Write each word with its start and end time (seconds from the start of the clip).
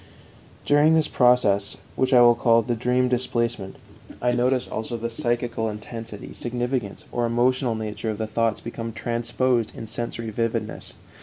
During 0.65 0.95
this 0.95 1.07
process, 1.07 1.77
which 1.95 2.11
I 2.11 2.21
will 2.21 2.33
call 2.33 2.63
the 2.63 2.73
dream 2.73 3.07
displacement, 3.07 3.75
I 4.19 4.31
notice 4.31 4.67
also 4.67 4.97
the 4.97 5.11
psychical 5.11 5.69
intensity, 5.69 6.33
significance, 6.33 7.05
or 7.11 7.27
emotional 7.27 7.75
nature 7.75 8.09
of 8.09 8.17
the 8.17 8.25
thoughts 8.25 8.61
become 8.61 8.93
transposed 8.93 9.77
in 9.77 9.85
sensory 9.85 10.31
vividness. 10.31 10.93